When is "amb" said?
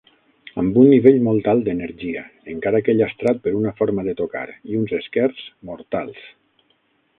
0.61-0.77